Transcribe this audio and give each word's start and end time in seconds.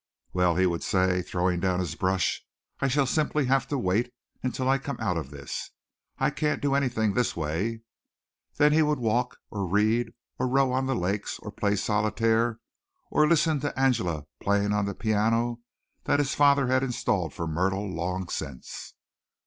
"Well," 0.33 0.55
he 0.55 0.65
would 0.65 0.81
say, 0.81 1.21
throwing 1.21 1.59
down 1.59 1.79
his 1.79 1.93
brush, 1.93 2.43
"I 2.79 2.87
shall 2.87 3.05
simply 3.05 3.45
have 3.45 3.67
to 3.67 3.77
wait 3.77 4.11
until 4.41 4.67
I 4.67 4.79
come 4.79 4.97
out 4.99 5.15
of 5.15 5.29
this. 5.29 5.69
I 6.17 6.31
can't 6.31 6.59
do 6.59 6.73
anything 6.73 7.13
this 7.13 7.35
way." 7.35 7.81
Then 8.55 8.73
he 8.73 8.81
would 8.81 8.97
walk 8.97 9.37
or 9.51 9.67
read 9.67 10.11
or 10.39 10.47
row 10.47 10.71
on 10.71 10.87
the 10.87 10.95
lakes 10.95 11.37
or 11.43 11.51
play 11.51 11.75
solitaire, 11.75 12.57
or 13.11 13.27
listen 13.27 13.59
to 13.59 13.79
Angela 13.79 14.23
playing 14.41 14.73
on 14.73 14.85
the 14.85 14.95
piano 14.95 15.59
that 16.05 16.17
his 16.17 16.33
father 16.33 16.65
had 16.65 16.81
installed 16.81 17.35
for 17.35 17.45
Myrtle 17.45 17.87
long 17.87 18.27
since. 18.27 18.95